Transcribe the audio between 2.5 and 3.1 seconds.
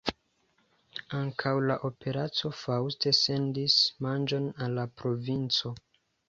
Faust